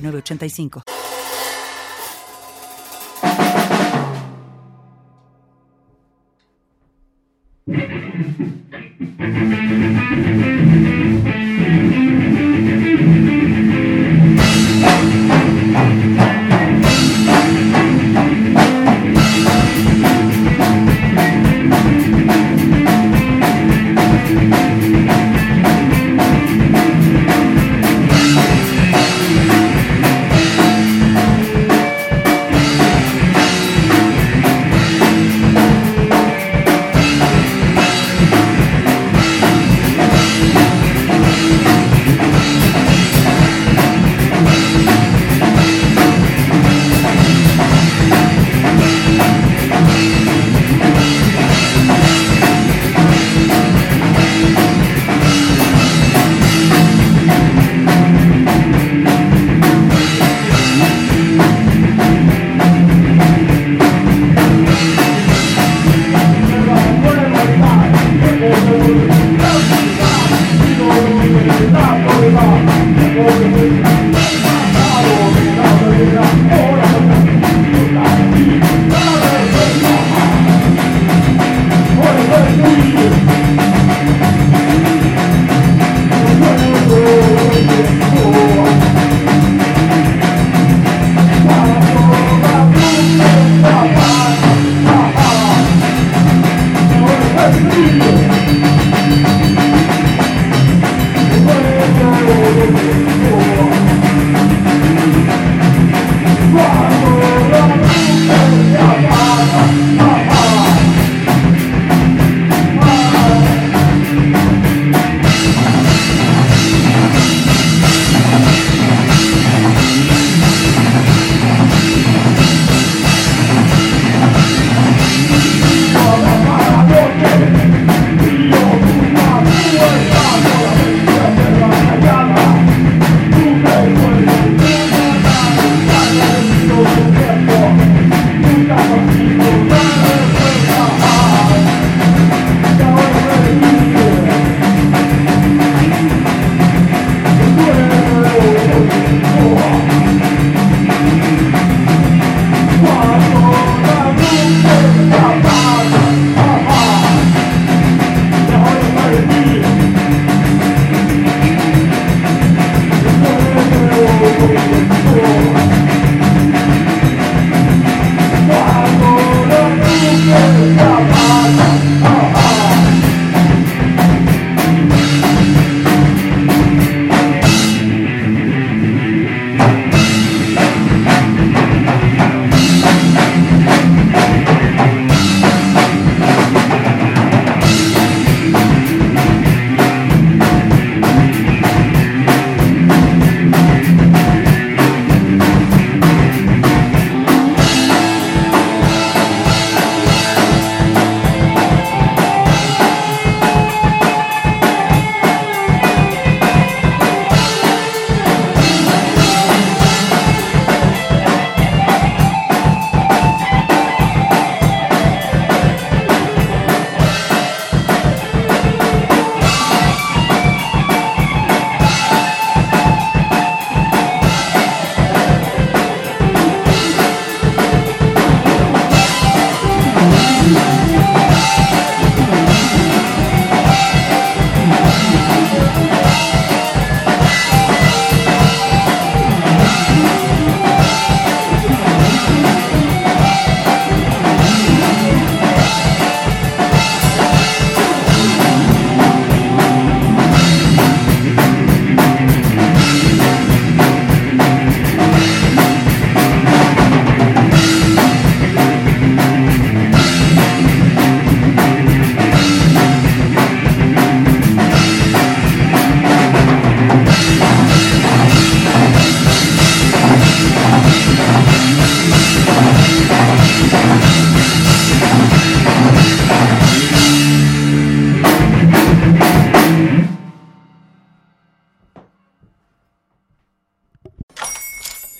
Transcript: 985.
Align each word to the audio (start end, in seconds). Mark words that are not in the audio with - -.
985. 0.00 0.82